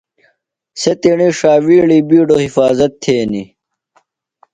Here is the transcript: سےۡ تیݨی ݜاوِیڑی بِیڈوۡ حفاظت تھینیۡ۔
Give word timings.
سےۡ 0.81 0.97
تیݨی 1.01 1.29
ݜاوِیڑی 1.39 1.99
بِیڈوۡ 2.09 2.43
حفاظت 2.45 2.91
تھینیۡ۔ 3.01 3.49